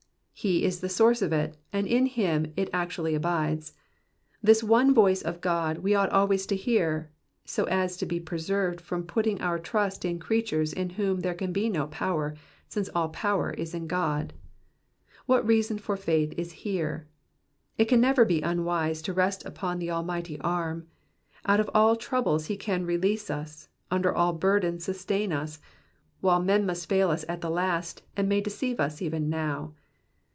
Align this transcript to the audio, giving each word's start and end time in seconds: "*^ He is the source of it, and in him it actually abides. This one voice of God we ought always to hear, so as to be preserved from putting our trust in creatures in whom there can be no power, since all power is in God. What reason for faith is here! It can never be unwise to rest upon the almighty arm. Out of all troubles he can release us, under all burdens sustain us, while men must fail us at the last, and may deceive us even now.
"*^ 0.41 0.43
He 0.43 0.63
is 0.63 0.79
the 0.81 0.89
source 0.89 1.21
of 1.21 1.31
it, 1.31 1.55
and 1.71 1.85
in 1.85 2.07
him 2.07 2.51
it 2.57 2.71
actually 2.73 3.13
abides. 3.13 3.73
This 4.41 4.63
one 4.63 4.91
voice 4.91 5.21
of 5.21 5.39
God 5.39 5.77
we 5.79 5.93
ought 5.93 6.09
always 6.09 6.47
to 6.47 6.55
hear, 6.55 7.11
so 7.45 7.65
as 7.65 7.95
to 7.97 8.07
be 8.07 8.19
preserved 8.19 8.81
from 8.81 9.03
putting 9.03 9.39
our 9.39 9.59
trust 9.59 10.03
in 10.03 10.17
creatures 10.17 10.73
in 10.73 10.89
whom 10.91 11.19
there 11.19 11.35
can 11.35 11.53
be 11.53 11.69
no 11.69 11.85
power, 11.85 12.35
since 12.67 12.89
all 12.95 13.09
power 13.09 13.51
is 13.51 13.75
in 13.75 13.85
God. 13.85 14.33
What 15.27 15.45
reason 15.45 15.77
for 15.77 15.95
faith 15.95 16.33
is 16.37 16.51
here! 16.53 17.07
It 17.77 17.85
can 17.85 18.01
never 18.01 18.25
be 18.25 18.41
unwise 18.41 19.03
to 19.03 19.13
rest 19.13 19.45
upon 19.45 19.77
the 19.77 19.91
almighty 19.91 20.39
arm. 20.41 20.87
Out 21.45 21.59
of 21.59 21.69
all 21.75 21.95
troubles 21.95 22.47
he 22.47 22.57
can 22.57 22.83
release 22.87 23.29
us, 23.29 23.69
under 23.91 24.11
all 24.11 24.33
burdens 24.33 24.85
sustain 24.85 25.31
us, 25.33 25.59
while 26.19 26.41
men 26.41 26.65
must 26.65 26.89
fail 26.89 27.11
us 27.11 27.23
at 27.29 27.41
the 27.41 27.51
last, 27.51 28.01
and 28.17 28.27
may 28.27 28.41
deceive 28.41 28.79
us 28.79 29.03
even 29.03 29.29
now. 29.29 29.75